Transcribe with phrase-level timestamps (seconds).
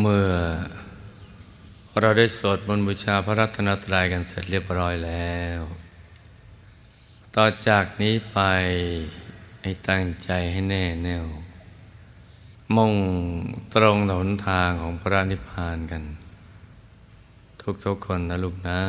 [0.00, 0.32] เมื่อ
[2.00, 5.60] เราได้สวดมนต์บูชาพระรัตนตรัยกันเสร็จเรียบร้อยแล้ว
[7.34, 8.38] ต่อจากนี้ไป
[9.62, 11.26] ให้ตั้งใจให้แน่แน่ว
[12.76, 12.94] มุ่ง
[13.74, 16.02] ตรงหนทางของพระนิพพานกัน
[17.84, 18.82] ทุกๆคนนะลูกนะ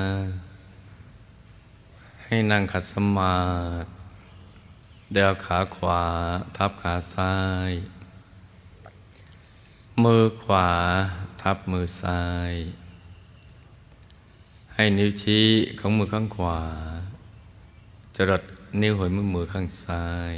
[2.23, 3.38] ให้นั่งขัดสมา
[3.84, 3.89] ธิ
[5.14, 6.04] เดียวขาขวา
[6.55, 7.36] ทับขาซ้า
[7.70, 7.71] ย
[10.05, 10.70] มือขวา
[11.41, 12.53] ทับมือซ้าย
[14.73, 15.48] ให้นิ้วชี้
[15.80, 16.62] ของมือข้างขวา
[18.16, 18.43] จรด
[18.81, 20.35] นิ้วหัวมือมือข้างซ้าย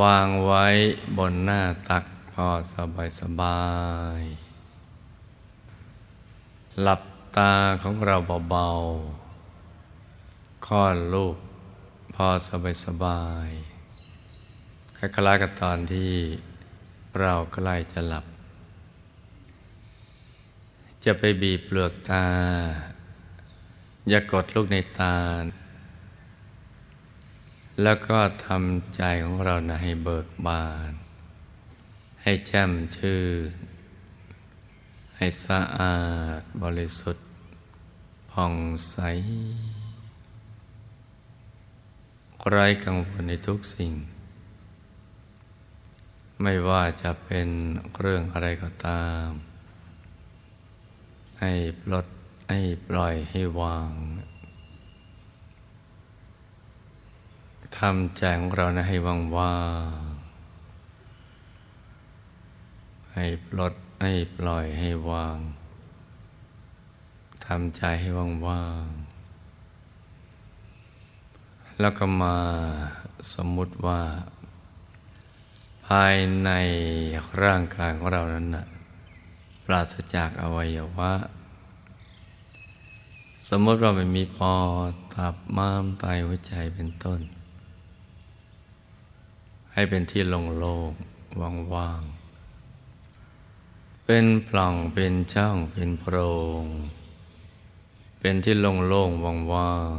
[0.00, 0.66] วางไว้
[1.16, 3.64] บนหน้าตักพอสบายสบา
[4.20, 4.22] ย
[6.82, 7.02] หลับ
[7.36, 7.52] ตา
[7.82, 8.16] ของเรา
[8.50, 11.36] เบาๆค่อนลูก
[12.14, 13.48] พอสบายสบาย
[14.96, 16.14] คล้ายๆกับตอนที่
[17.20, 18.24] เราใกล้จะหลับ
[21.04, 22.26] จะไปบีบเปลือกตา
[24.08, 25.16] อย่ากดลูกในตา
[27.82, 30.92] แล้วก็ทำใจของเรานะให้เบิกบาน
[32.22, 33.52] ให้แจ่มชื่น
[35.16, 35.96] ให้สะอา
[36.38, 37.26] ดบริสุทธิ์
[38.30, 38.54] ผ่อง
[38.90, 38.96] ใส
[42.50, 43.92] ไร้กังวลในทุกสิ่ง
[46.42, 47.48] ไม่ว่าจะเป็น
[47.98, 49.28] เรื่องอะไรก็ตาม
[51.40, 52.06] ให้ปลด
[52.50, 53.90] ให้ปล่อยให้วาง
[57.78, 59.58] ทำใจของเรานะให้ว่างว่า
[60.08, 60.12] ง
[63.14, 65.38] ให้ปลดให้ปล่อยให้วาง
[67.46, 68.86] ทำใจให้ว่างว่าง
[71.80, 72.36] แล้วก็มา
[73.34, 74.00] สมมุติว่า
[75.86, 76.50] ภายใน
[77.42, 78.66] ร่างกายของเรานั้นนะ
[79.64, 81.12] ปราศจากอวัยวะ
[83.46, 84.56] สมมติว่าไม่มีปอ
[84.90, 87.20] ดตับม้ามไตหัวใจเป็นต้น
[89.72, 91.40] ให้เป็นที่โล่งๆ
[91.74, 96.16] ว่างๆ เป็นปล่องเป็นช่องเป็นโพร
[96.62, 96.64] ง
[98.20, 99.96] เป็นที่โล่งๆว่าง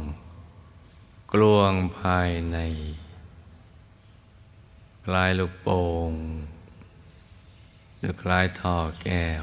[0.64, 2.58] ๆกลวงภายใน
[5.08, 6.12] คล้ายลูกโป่ง
[7.98, 9.42] หรือคล้ายท่อแก้ว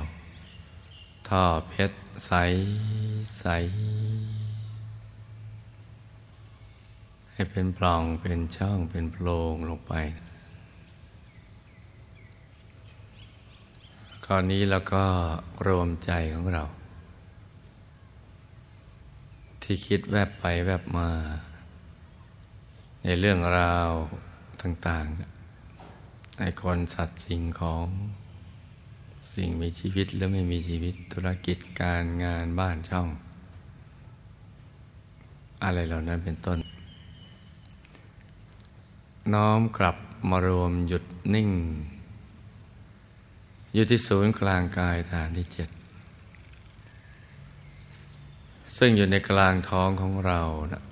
[1.30, 2.32] ท่อเพชรใส
[3.40, 3.46] ใส
[7.32, 9.94] ให้เป็นปล่องเป็นช่องเป็นโพรงลงไป
[14.26, 15.04] คราวนี้แล้วก็
[15.68, 16.64] รวมใจของเรา
[19.62, 21.10] ที่คิดแวบไปแวบมา
[23.04, 23.90] ในเรื่องราว
[24.62, 25.41] ต่าง ๆ
[26.40, 27.86] ในคนสัตว์สิ่งของ
[29.34, 33.08] สิ่งมีชีวิตหรือไม่มีชีวิตธุรกิจการงานบ้านช่อง
[35.64, 36.60] อะไรเหล่านั้นเป็นต้น
[39.34, 39.98] น้อมกลับ
[40.30, 41.04] มารวมหยุด
[41.34, 41.50] นิ่ง
[43.74, 45.70] อยู่ที่ศูนย์กลางกายฐานที่เจ็ด
[48.78, 50.42] ซึ่งอยู่ในกลางท้องของเรา
[50.72, 50.84] นะ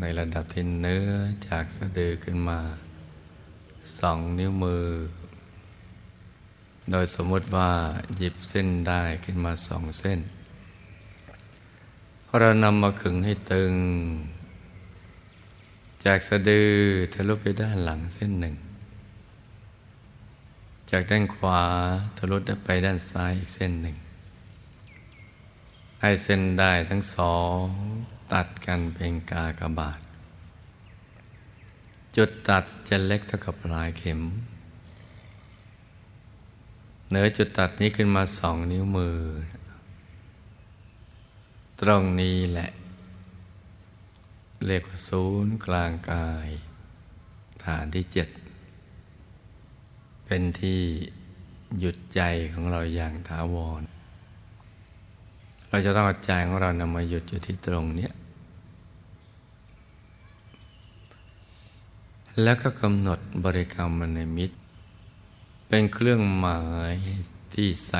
[0.00, 1.10] ในระดับที่เนื้อ
[1.48, 2.60] จากสะดือขึ้นมา
[4.00, 4.86] สองนิ้วมือ
[6.90, 7.70] โดยสมมติว่า
[8.16, 10.20] หยิบเส้นได้ขึ้นมาสองเส้น
[12.38, 13.74] เรานำมาขึงให้ตึง
[16.04, 16.72] จากสะดือ
[17.14, 18.54] ทะลุไปด้านหลังเส้นหนึ่ง
[20.90, 21.62] จากด้านขวา
[22.16, 23.96] ทะลุไปด้านซ้ายอีกเส้นหนึ่ง
[26.00, 27.62] ให้เส้นได้ทั้งสอง
[28.32, 29.98] ตัดกันเป็นกากบาท
[32.20, 34.20] จุดตัดจะเล็กเท่ากับปลายเข็ม
[37.08, 39.18] เหนือจุดตัดนี้ขึ้นมาสองนิ้วมือ
[41.80, 42.70] ตรงนี้แหละ
[44.66, 46.48] เรียกว่าศูนย์กลางกาย
[47.64, 48.28] ฐานที่เจ็ด
[50.24, 50.80] เป็นที่
[51.80, 52.20] หยุดใจ
[52.52, 53.82] ของเราอย่างถาวร
[55.68, 58.08] เราจะต้องเอาใจของเรานำมาหยุดอยู่ที่ตรงนี้
[62.42, 64.56] แล้วก็กำหนดบริกรรมมันในมิตร
[65.68, 66.60] เป็นเครื่องหมา
[66.92, 66.94] ย
[67.54, 67.92] ที่ใส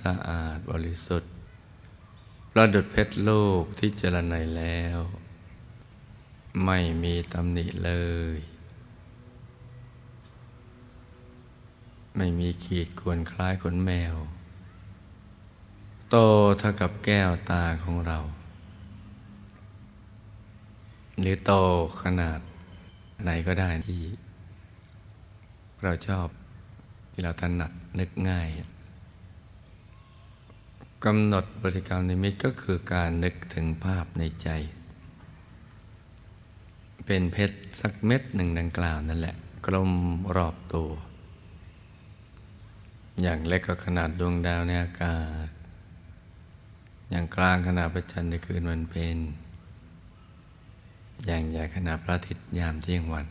[0.00, 1.30] สะอาดบริสุทธิ์
[2.52, 4.98] ประดุดเพชรโลกที่เจรไนแล้ว
[6.64, 7.92] ไม่มีตำหนิเล
[8.36, 8.38] ย
[12.16, 14.14] ไม่มีขีดควรคล้ายขนแมว
[16.10, 16.16] โต
[16.58, 18.18] เท่ากับแก้วตาของเรา
[21.20, 21.52] หรือโต
[22.02, 22.40] ขนาด
[23.22, 24.02] ไหนก็ได้ที่
[25.82, 26.28] เราชอบ
[27.12, 28.48] ที่เราถนัดนึกง่าย
[31.04, 34.48] กำหนดบริกรรมนิมิตก็คือการนึกถึงภาพในใจ
[37.06, 39.92] เป็นเพชรสักเม็ดหนึ่งดังกล่าวนั่นแหละ กลม
[40.36, 40.90] รอบตัว
[43.22, 45.48] อย่างเล็กก็ขนาดดวงดาวในอากาศ
[47.10, 49.18] อย่างกลางขนาดพระจันทร์ในคืนวันเพ็ญ
[51.26, 53.26] อย่างใหญ่ขนาดพระอาทิตย์ยามเที่ยงวัน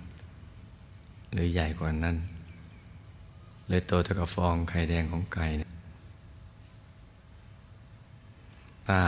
[1.34, 2.16] หรือใหญ่กว่านั้น
[3.70, 5.72] เลยโตเท่ากับฟองไข่แดงของไก่เนี่ย
[8.88, 9.00] ถ้า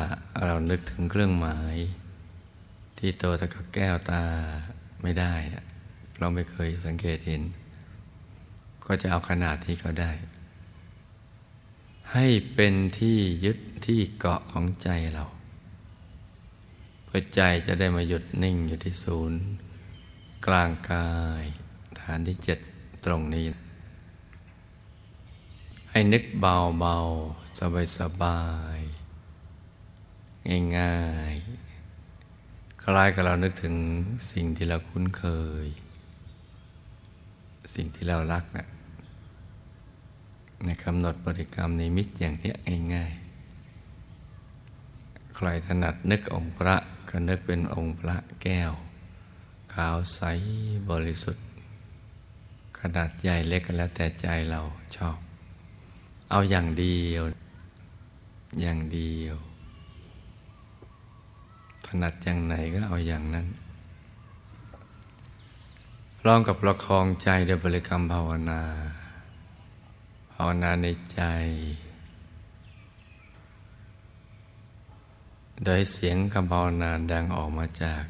[0.46, 1.76] เรานึกถึงเครื่องหมาย
[2.98, 4.24] ที่โตเท่ากับแก้วตา
[5.02, 5.34] ไม่ได้
[6.20, 7.42] เราไม่เคยสังเกตเห็น
[8.86, 10.12] ก็จะเอาขนาดที่เขาได้
[12.14, 15.26] ให้เป็นที่ยึดที่เกาะของใจเรา
[17.18, 19.40] พื่อใจจะได้มาหยุดนิ่งอยู่ที่ศูนย์
[20.48, 21.44] กลางกาย
[22.00, 22.60] ฐานที่เจ็ด
[23.06, 23.46] ตรงนี้
[25.92, 26.96] ให้นึกเบาเบา
[27.60, 28.42] สบายสบา
[28.78, 28.80] ย
[30.78, 31.00] ง่า
[31.34, 33.76] ยๆ คล้ายกับเรานึกถึง
[34.32, 35.26] สิ่งที่เราคุ้นเค
[35.66, 35.68] ย
[37.76, 38.68] สิ่งที่เรารักนะ
[40.66, 42.52] ในกำหนดบริกรรมในมิตอย่างนี้
[42.94, 46.78] ง่ายๆ ใครถนัดนึกองค์พระ
[47.18, 48.72] ก็นึกเป็นองค์พระแก้ว
[49.74, 50.22] ขาวใส
[50.90, 51.46] บริสุทธิ์
[52.80, 54.60] ขนาดใหญ่เล็กก็แล้วแต่ใจเรา
[54.96, 55.18] ชอบ
[56.30, 57.24] เอาอย่างเดียว
[58.62, 59.36] อย่างเดียว
[61.86, 63.48] ถนัดอย่างไหนก็เอาอย่างนั้น
[66.26, 68.62] ร้องกับประคองใจโดยบริกรรมภาวนา
[70.34, 71.22] ภาวนาในใจ
[75.64, 78.04] โดยเสียงคำภาวนาดังออกมาจาก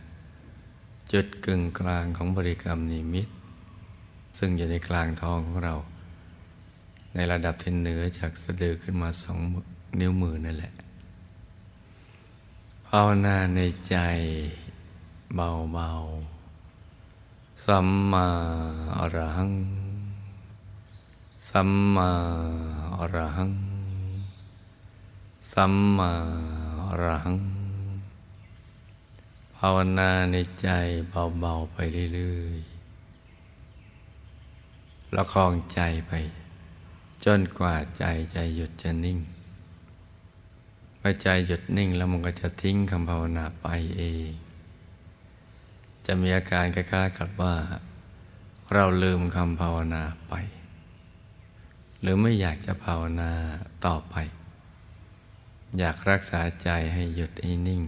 [1.12, 3.28] จุดกึ่งกลางของบริกรรมนิมิต
[4.38, 5.76] ซึ่งอยู่ในกลางท้องของเรา
[7.14, 9.40] ในระดับที่เหนือจากสะดือขึ้นมาสอง
[10.00, 10.74] นิ้วมือนั่นแหละ
[12.88, 13.60] ภาวนาใน
[13.90, 13.98] ใจ
[15.36, 18.28] เบาๆ สัมมา
[18.98, 19.54] อรหัง
[21.50, 22.10] สัมมา
[23.00, 23.52] อรหัง
[25.52, 26.12] สัมมา
[27.04, 27.38] รหัง
[29.58, 30.70] ภาวนาในใจ
[31.40, 31.78] เบา ๆ ไป
[32.14, 32.76] เรื่อยๆ
[35.16, 36.12] ละคองใจไป
[37.26, 38.04] จนกว่าใจ
[38.34, 39.20] ใจหยุดจะนิ่ง
[41.00, 43.68] พอใจหยุดนิ่งแล้วมันก็จะทิ้งคำภาวนาไป
[43.98, 44.32] เอง
[46.06, 47.56] จะมีอาการคล้ายๆกับว่า
[48.74, 50.34] เราลืมคำภาวนาไป
[52.02, 53.32] หรือไม่อยากจะภาวนา
[53.86, 54.16] ต่อไป
[55.80, 57.82] อยากรักษาใจให้หยุดให้นิ่ง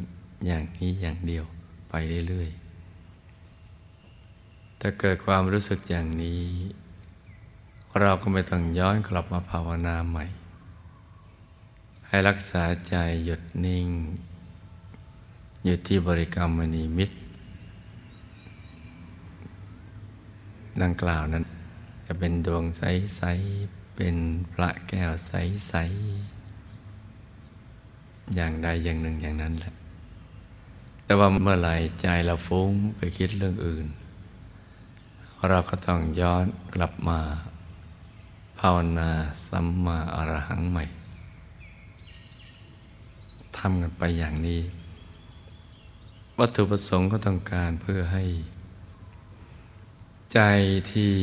[0.45, 1.45] อย่างนี้อย่างเดียว
[1.89, 1.93] ไป
[2.27, 6.43] เรื่อยๆ ถ้าเกิดความรู้สึกอย่างนี้
[7.99, 10.25] เราก็ไม่ต้องย้อนกลับมาภาวนาใหม่
[12.07, 12.95] ให้รักษาใจ
[13.25, 13.87] หยุดนิ่ง
[15.63, 17.15] อยู่ที่บริกรรมมณีมิตร
[20.81, 21.43] ดังกล่าวนั้น
[22.05, 23.21] จะเป็นดวงใส
[23.59, 24.15] ๆ เป็น
[24.53, 26.36] พระแก้วใส ๆ
[28.35, 29.73] อย่างใดอย่างหนึ่งอย่างนั้นแหละ
[31.03, 33.87] แต่ว่าเมื่อไหร่ใจเราฟุ้งไปคิดเรื่องอื่น
[35.49, 37.19] เราก็ต้องย้อนกลับมา
[38.59, 39.09] ภาวนา
[39.47, 40.83] สัมมาอรหังใหม่
[43.57, 44.61] ทำกันไปอย่างนี้
[46.37, 48.23] วัตถุประสงค์ก็ต้องการเพื่อให้
[50.33, 50.39] ใจ
[50.91, 51.13] ที่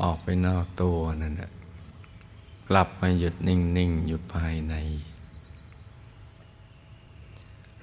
[0.00, 1.50] ออกไปนอกตัวนั่นแหละ
[2.68, 4.74] กลับมาหยุดนิ่ง ๆ อยู่ภายใน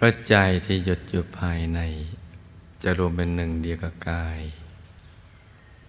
[0.01, 1.79] ราะใจที่หยุดอยู่ภายใน
[2.83, 4.39] จะรวมเป็นหนึ่งเดียวกับกาย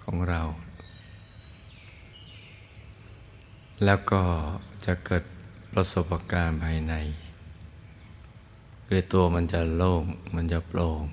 [0.03, 0.43] ของเรา
[3.85, 4.23] แล้วก็
[4.85, 5.25] จะเกิด
[5.73, 6.95] ประสบการณ์ภายใน
[8.87, 10.05] คือตัวมันจะโล่ง
[10.35, 11.05] มันจะโปร่ง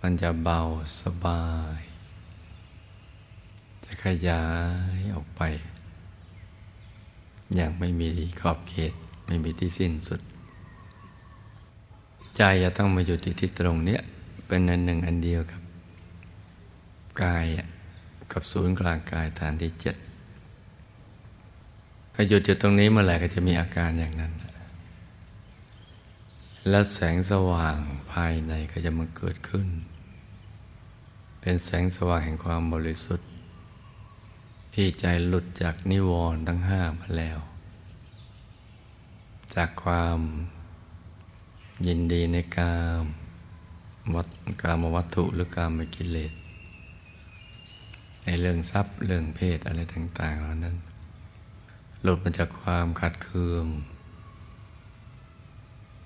[0.00, 0.60] มันจะเบา
[1.00, 1.44] สบา
[1.78, 1.80] ย
[3.84, 4.44] จะขยา
[4.96, 5.40] ยออกไป
[7.54, 8.10] อย่างไม่มี
[8.40, 8.92] ขอบเขต
[9.26, 10.20] ไม่มีที่สิ้นสุด
[12.36, 14.00] ใจจะต้องมาอยู่ที่ที่ตรงเนี้ย
[14.46, 15.60] เป็นอันหนึ่งอันเดียวกับ
[17.22, 17.46] กาย
[18.32, 19.96] กับศูนย์กลางกายฐานที่เจ็ด
[22.12, 24.32] พอหยุดจุดตรงนี้เมื่อไหร่ก็จะมีอาการอย่างนั้น
[26.68, 27.78] แล้วแสงสว่าง
[28.12, 29.68] ภายในก็จะมาเกิดขึ้น
[31.40, 33.28] เป็นแสงสว่างแห่งความบริสุทธิ์
[34.74, 37.38] ที่ใจหลุดจากนิวรณ์ทั้งห้ามาแล้ว
[39.54, 40.18] จากความ
[41.86, 43.04] ยินดีในกาม
[44.14, 44.28] วัต
[44.62, 46.32] กามวัตถุหรือกามกิเลส
[48.24, 50.76] ในเรื่องทรัพย์เรื่องเพศอะไรต่างๆเหล่านั้น
[52.02, 53.66] หลุดมาจากความขัดเคือง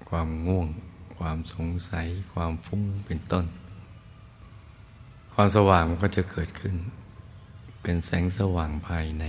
[0.08, 0.68] ความง่วง
[1.16, 3.46] ความสงสัย ความฟุ้งเป็นต้น
[5.32, 6.74] ความสว่างมันก็จะเกิดขึ้น
[7.82, 9.24] เป็นแสงสว่างภายใน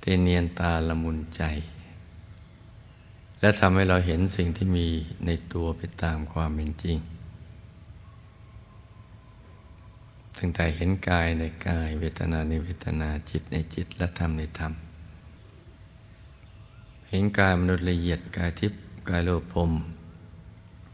[0.00, 1.42] เตเนียนตาละมุนใจ
[3.44, 4.88] และทำให้เราเห็นสิ่งที่มี
[5.26, 6.98] ในตัวไปตามความเป็นจริง
[10.38, 14.72] ตั้งแต่เห็นกายในกาย เวทนาในเวทนาจิตในจิต และธรรมในธรรม
[17.08, 19.72] เห็นกายมนุษย์ละเอียดกายทิพย์กายโลภม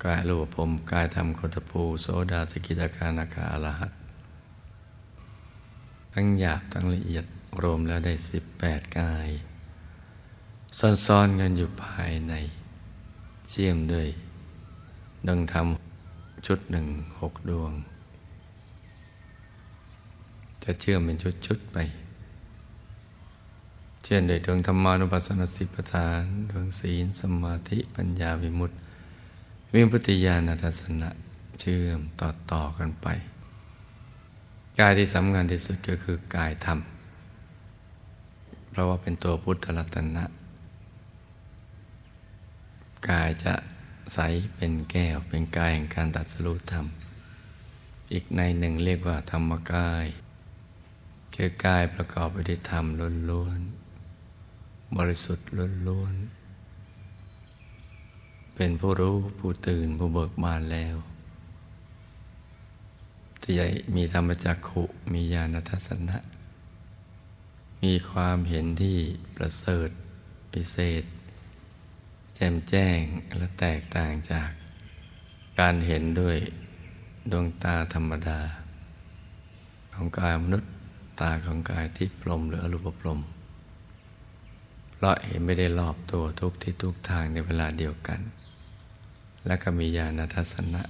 [0.04, 3.92] กายโลภมกายธรรมโคตภูโสดาสกิตาคานาคาอรหัต
[6.14, 7.24] ทั้งหยาบทั้งละเอียด
[7.62, 9.28] รวมแล้วได้สิบแปดกาย
[10.78, 12.34] ซ่อนๆกันอยู่ภายใน
[13.48, 14.08] เชี่ยมด้วย
[15.28, 16.86] ดังทำชุดหนึ่ง
[17.20, 17.72] หกดวง
[20.62, 21.78] จะเชื่อมเป็นชุดๆไป
[24.04, 28.76] เช่นโดยดวงธรรมานุปัสสนสิปทานดวงศีลสมาธิปัญญาวิมุตติ
[29.74, 31.10] วิมุตติญาณทัศนะ
[31.60, 33.06] เชื่อมต่อต่อกันไป
[34.78, 36.78] กายที่สำคัญที่สุดก็คือกายธรรม
[38.70, 40.24] เพราะว่าเป็นตัวพุทธรัตนะ
[43.08, 43.54] กายจะ
[44.14, 44.18] ใส
[44.54, 46.86] เป็นแก้วเป็นกายแห่งการตัดสู้ธรรม
[48.12, 50.06] อีกในหนึ่งเรียกว่าธรรมกาย
[51.36, 52.84] คือกายประกอบไปด้วยธรรม
[53.30, 55.48] ล้วนๆบริสุทธิ์
[55.88, 56.40] ล้วนๆ
[58.54, 60.96] เป็นผู้รู้ผู้ตื่นผู้เบิกบานแล้ว
[63.40, 66.18] ที่ใหญ่มีธรรมจักขุมีญาณทัศนะ
[67.82, 68.98] มีความเห็นที่
[69.36, 69.88] ประเสริฐ
[70.52, 71.02] พิเศษ
[72.40, 73.00] จ่มแจ้ง
[73.36, 74.50] และแตกต่างจาก
[75.60, 76.36] การเห็นด้วย
[77.30, 78.40] ดวงตาธรรมดา
[79.94, 80.70] ของกายมนุษย์
[81.20, 83.20] ตาของกายที่ปลมหรืออรูปปลม
[84.94, 88.20] เพราะเห็นไม่ได้รอบตัวทุกที่ทุกทางในเวลาเดียวกัน
[89.46, 90.82] และก็มีญาณทัศนะ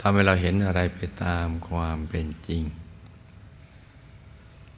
[0.00, 2.62] ทำให้เราเห็นอะไรไปตามความเป็นจริง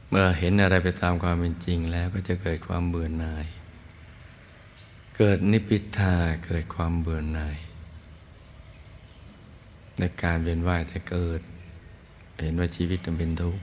[0.08, 3.46] เมื่อเห็นอะไรไปตามความเป็นจริงแล้วก็จะเกิดความเบื่อหน่าย
[5.20, 6.14] เกิดนิพิทา
[6.46, 7.58] เกิดความเบื่อหน่าย
[9.98, 11.40] ในการเวียนว่ายแต่เกิด
[12.40, 13.62] เห็นว่าชีวิตมันเป็นทุกข์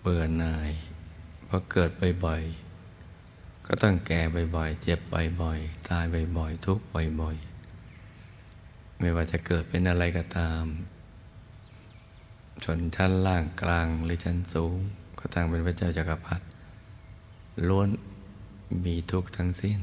[0.00, 0.70] เบื่อหน่าย
[1.48, 1.90] พอเกิด
[2.24, 4.20] บ่อยๆก็ต้องแก่
[4.56, 5.00] บ่อยๆเจ็บ
[5.40, 6.04] บ่อยๆตาย
[6.38, 6.84] บ่อยๆทุกข์
[7.20, 10.64] บ่อยๆไม่ว่าจะเกิดเป็นอะไรก็ตาม
[12.64, 14.76] ชนชั้นล่างกลางหรือชั้นสูง
[15.18, 16.44] ก็ตั้งเป็นพระเจ้าจักรพรรดิ
[17.68, 17.88] ล้วน
[18.84, 19.80] มีทุกข์ทั้งสิ้น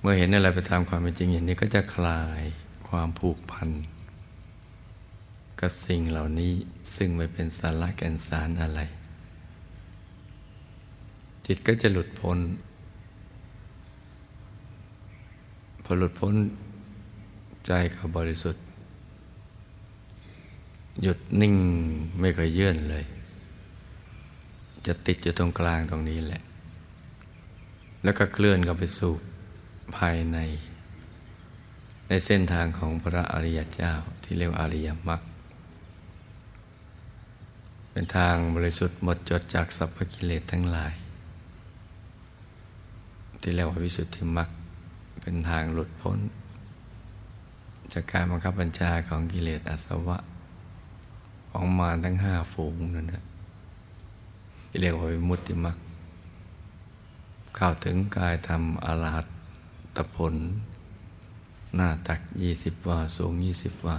[0.00, 2.42] เมื่อเห็นอะไรไปตามความเป็นจริงอย่างนี้ก็จะคลาย
[2.88, 3.70] ความผูกพัน
[5.60, 6.52] กับสิ่งเหล่านี้
[6.96, 8.80] ซึ่งไม่เป็นสาระแก่นสารอะไร
[11.46, 12.38] จิตก็จะหลุดพ้น
[15.84, 16.34] พอหลุดพ้น
[17.66, 18.64] ใจก็บริสุทธิ์
[21.02, 21.54] หยุดนิ่ง
[22.20, 23.04] ไม่เคยเยื่อนเลย
[24.86, 26.42] จะติดอยู่ตรงกลางตรงนี้แหละ
[28.02, 29.12] แล้วก็เคลื่อนเข้าไปสู่
[29.96, 30.38] ภายใน
[32.08, 35.20] ในเส้นทางของพระอริยเจ้าที่เรียกอริยมรรค
[37.90, 40.92] เป็นทางบริสุทธิ์หมดจดจากสัพพกิเลสทั้งหลาย
[43.40, 44.48] ที่เรียกว่าวิสุทธิมรรค
[45.20, 46.18] เป็นทางหลุดพ้น
[47.92, 50.18] จากการบังคับบัญชาของกิเลสอาสวะ
[51.50, 53.24] ของมารทั้งห้าฝูงนั่นนะ
[54.68, 55.76] ที่เรียกว่าวิมุตติมรรค
[57.56, 59.28] เข้าถึงกายธรรมอรหัต
[59.96, 60.34] ตผล
[61.76, 63.98] หน้าตักยี่สิบวาสูงยี่สิบวา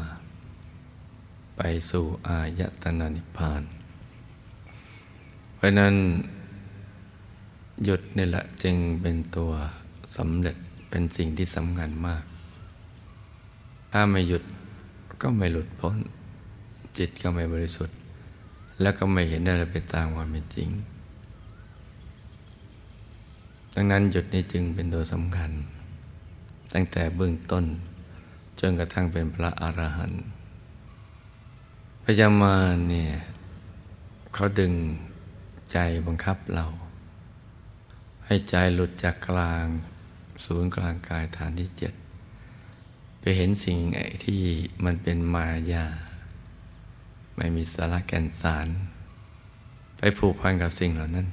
[1.57, 3.63] ไปสู่อายตนะนิพพาน
[5.55, 5.95] เพราะนั้น
[7.85, 9.51] หยุดนี่แหละจึงเป็นตัว
[10.17, 10.57] สำเร็จ
[10.89, 12.23] เป็นสิ่งที่สำคัญมาก
[13.91, 14.43] ถ้าไม่หยุด
[15.21, 15.97] ก็ไม่หลุดพ้น
[16.97, 17.95] จิตก็ไม่บริสุทธิ์
[18.81, 20.69] แล้วก็ไม่เห็นอะไรไปตามความเป็นจริง
[23.75, 25.51] ดังนั้นหยุดนี้จึงเป็นตัวสำคัญ
[26.73, 27.65] ตั้งแต่เบื้องต้น
[28.59, 30.23] จนกระทั่งเป็นพระอรหันต์
[32.03, 32.55] พญามา
[32.89, 33.11] เนี่ย
[34.33, 34.73] เขาดึง
[35.71, 36.65] ใจบังคับเรา
[38.25, 39.65] ให้ใจหลุดจากกลาง
[40.45, 41.93] ศูนย์กลางกายฐานที่เจ็ด
[43.19, 44.41] ไปเห็นสิ่งไอ้ที่
[44.85, 45.85] มันเป็นมายา
[47.35, 48.67] ไม่มีสาระแก่นสาร
[49.97, 51.27] ไปผูกพันกับสิ่งเหล่านั้น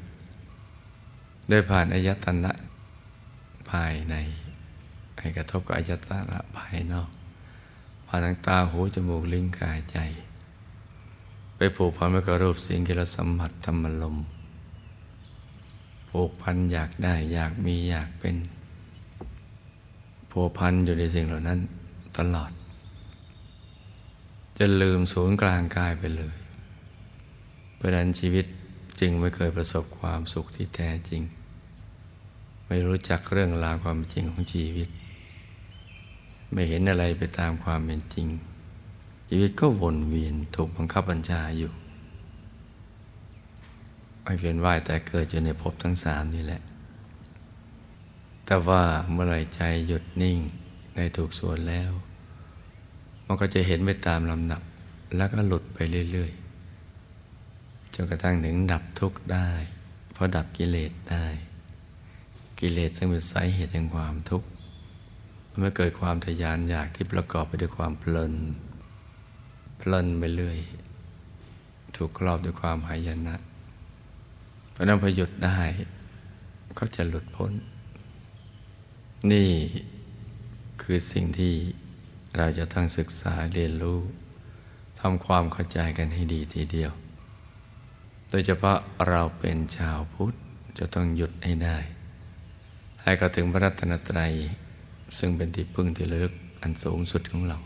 [1.49, 2.53] โดยผ่านอายตนะ
[3.71, 4.15] ภายใน
[5.19, 7.11] ให้กระทบกับอายตนะภายนอก
[8.07, 9.99] ผ่านทางตาหูจมูกลิ้นกายใจ
[11.57, 14.17] ไปผูกพันไว้กับรูปสิ่งกิรสัมผัสธรรมลม
[16.11, 18.37] ผูกพันอยากได้อยากมีอยากเป็น
[20.31, 21.59] ผูกพันอยู่ในสิ่งเหล่านั้น
[22.19, 22.51] ตลอด
[24.59, 26.37] จะลืมศูนย์กลางกายไปเลย
[27.77, 28.47] เพราะนั้นชีวิต
[29.01, 31.23] จึงไม่เคยประสบความสุขที่แท้จริง
[32.67, 34.89] ไม่รู้จักเรื่องราวความจริงของชีวิต
[36.53, 38.29] ไม่เห็นอะไรไปตามความเป็นจริง
[39.29, 41.73] ชีวิตก็วนเวียนถูกบังคับบัญชาอยู่
[44.23, 46.63] ไอเวียนว่ายแต่เกิดอยู่ในภพทั้งสามนี่แหละ
[48.47, 50.39] แต่ว่าเมื่อไรใจหยุดนิ่ง
[50.95, 51.91] ในถูกส่วนแล้ว
[53.27, 54.63] มันก็จะเห็นไปตามลำดับ
[55.17, 55.79] แล้วก็หลุดไป
[56.13, 56.46] เรื่อยๆ
[57.97, 59.51] จนกระทั่งถึงดับทุกข์ได้
[60.13, 61.27] เพราะดับกิเลสได้
[62.61, 64.49] กิเลสซึ่งเป็นสาเหตุแห่งความทุกข์
[65.49, 68.35] เมันไม่เกิดความทยานอยากที่ประกอบไปด้วยความเพลิน
[69.79, 70.59] เพลินไปเรื่อย
[71.97, 73.37] ถูกครอบด้วยความหายนะ
[74.75, 75.59] พราะนั้นพอหยุดได้
[76.79, 77.53] ก็จะหลุดพ้น
[79.33, 79.51] นี่
[80.83, 81.55] คือสิ่งที่
[82.37, 84.01] เราจะต้องศึกษาเรียนรู้
[85.01, 86.93] ทำความเข้าใจกันให้ดีทีเดียว
[88.31, 88.79] โดยเฉพาะ
[89.09, 90.35] เราเป็นชาวพุทธ
[90.79, 91.79] จะต้องหยุดให้ได้
[93.03, 94.33] ให้เข้าถึงพระรัตนตรัย
[95.19, 97.59] ซึ่งเป็นที่พึ่งที่ระลึกอันสูงสุดของเรา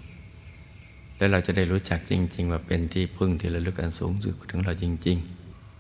[1.17, 5.19] และเราจะได้รู้จักจริง ๆ ว่าเป็นที่พึ่งที่ระลึกอันสูงสุดของเราจริง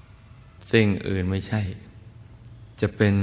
[0.05, 1.61] ๆสิ่งอื่นไม่ใช่
[2.81, 3.17] จะเป็น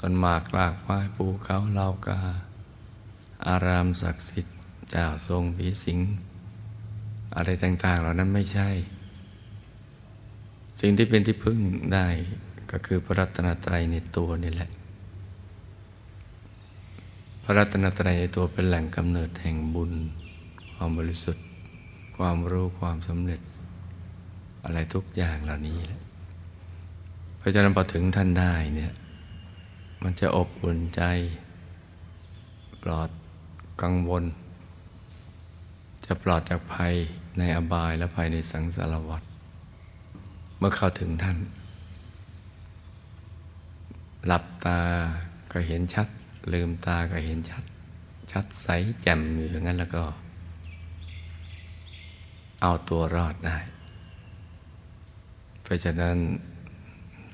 [0.00, 2.20] ต้นหมากลากไม้ภูเขาเลากา
[3.46, 4.56] อารามศักดิ์สิทธิ์
[4.90, 6.00] เจ้าทรงผีสิง
[7.36, 8.68] อะไรต่าง ๆ เหล่านั้นไม่ใช่
[10.80, 11.58] สิ่งที่เป็นที่พึ่ง
[11.94, 12.06] ได้
[12.70, 14.70] ก็คือพระรัตนตรัยในตัวนี่แหละ
[17.42, 19.92] พระรัตนตรัยในตัวเป็นแหล่งกำเนิดแห่งบุญ
[20.74, 21.44] ความบริสุทธิ์
[22.16, 23.40] ความรู้ความสำเร็จ
[24.64, 26.00] อะไรทุกอย่างเหล่านี้แหละ
[27.40, 28.92] พระฉะนั้นพอถึงท่านได้เนี่ย
[30.02, 31.02] มันจะอบอุ่นใจ
[32.82, 33.10] ปลอด
[33.82, 34.24] กังวล
[36.04, 36.94] จะปลอดจากภัย
[37.38, 39.22] ในอบายและภัยในสังสารวัฏ
[40.58, 41.38] เมื่อเข้าถึงท่าน
[44.26, 44.80] หลับตา
[45.52, 46.08] ก็เห็นชัด
[46.52, 47.64] ลืมตาก็เห็นชัด
[48.32, 48.68] ชัดใส
[49.02, 50.02] แจ่มอยู่อย่างนั้นแล้วก็
[52.62, 53.56] เอาตัวรอดได้
[55.62, 56.16] เพราะฉะนั้น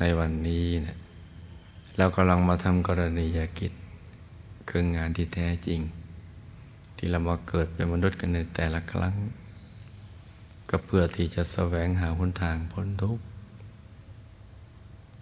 [0.00, 0.98] ในวันนี้เนะ
[1.98, 3.72] เรากำลังมาทำกรณียกิจ
[4.68, 5.80] คืองานที่แท้จริง
[6.96, 9.14] ที่เรามาเกิดเป็นมนุษย์กันในแต่ละครั้ง
[10.74, 13.24] ก็เพื่อที่จะแสวงหาหนทางพ้นทุกข์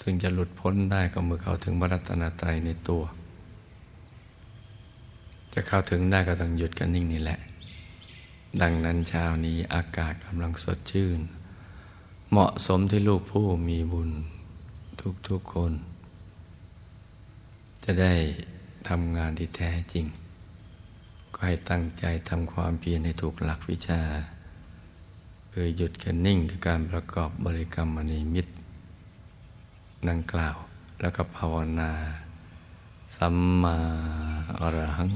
[0.02, 3.02] ซึ่งจะหลุดพ้นได้ก็เมื่อเข้าถึงบรัตนาตรัยในตัว
[5.54, 7.40] จะเข้าถึงได้ก็ต้องหยุดกันนิ่งนี่แหละ
[8.62, 11.20] ดังนั้นเช้านี้อากาศกำลังสดชื่น
[12.30, 14.10] เหมาะสมที่ลูกผู้มีบุญ
[15.28, 15.72] ทุกๆคน
[17.84, 18.14] จะได้
[18.88, 20.06] ทำงานที่แท้จริง
[21.32, 24.02] ก็ให้ตั้งใจทำความเพียรให้ถูกหลักวิชา
[25.52, 28.52] คือหยุดกันนิ่งด้วยการประกอบบริกรรมมณีมิตร
[30.08, 30.56] ดังกล่าว
[31.00, 31.92] แล้วก็ภาวนา
[33.16, 33.76] สัมมา
[34.60, 35.14] อรหัง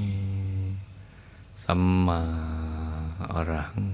[1.63, 2.21] สัมมา
[3.33, 3.85] อรหัง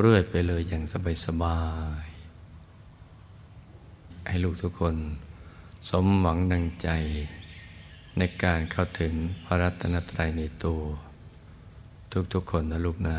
[0.00, 0.82] เรื่อยไปเลยอย่าง
[1.26, 1.60] สบา
[2.04, 4.96] ยๆให้ลูกทุกคน
[5.90, 6.88] สมหวังดังใจ
[8.18, 9.12] ในการเข้าถึง
[9.44, 10.80] พระรัตนตรัยในตัว
[12.32, 13.18] ทุกๆคนนะลูกนะ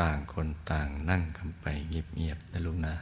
[0.00, 2.94] ต่างคนต่างนั่งกันไปเงียบๆนะลูกนะ